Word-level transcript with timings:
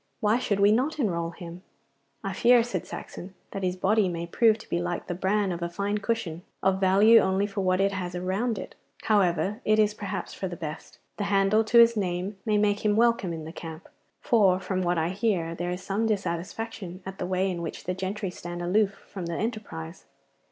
Why 0.19 0.39
should 0.39 0.59
we 0.59 0.71
not 0.71 0.97
enrol 0.97 1.29
him?' 1.29 1.61
'I 2.23 2.33
fear,' 2.33 2.63
said 2.63 2.87
Saxon, 2.87 3.35
'that 3.51 3.61
his 3.61 3.75
body 3.75 4.09
may 4.09 4.25
prove 4.25 4.57
to 4.57 4.67
be 4.67 4.79
like 4.79 5.05
the 5.05 5.13
bran 5.13 5.51
of 5.51 5.61
a 5.61 5.69
fine 5.69 5.99
cushion, 5.99 6.41
of 6.63 6.79
value 6.79 7.19
only 7.19 7.45
for 7.45 7.61
what 7.61 7.79
it 7.79 7.91
has 7.91 8.15
around 8.15 8.57
it. 8.57 8.73
However, 9.03 9.61
it 9.63 9.77
is 9.77 9.93
perhaps 9.93 10.33
for 10.33 10.47
the 10.47 10.55
best. 10.55 10.97
The 11.17 11.25
handle 11.25 11.63
to 11.65 11.77
his 11.77 11.95
name 11.95 12.37
may 12.47 12.57
make 12.57 12.83
him 12.83 12.95
welcome 12.95 13.31
in 13.31 13.45
the 13.45 13.51
camp, 13.53 13.87
for 14.19 14.59
from 14.59 14.81
what 14.81 14.97
I 14.97 15.09
hear 15.09 15.53
there 15.53 15.69
is 15.69 15.83
some 15.83 16.07
dissatisfaction 16.07 17.03
at 17.05 17.19
the 17.19 17.27
way 17.27 17.47
in 17.51 17.61
which 17.61 17.83
the 17.83 17.93
gentry 17.93 18.31
stand 18.31 18.63
aloof 18.63 18.95
from 19.07 19.27
the 19.27 19.35
enterprise. 19.37 20.05